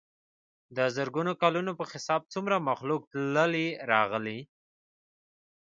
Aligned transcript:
دَ 0.75 0.77
زرګونو 0.95 1.31
کلونو 1.41 1.71
پۀ 1.77 1.85
حساب 1.93 2.21
څومره 2.33 2.55
مخلوق 2.69 3.01
تلي 3.11 3.67
راغلي 3.91 4.39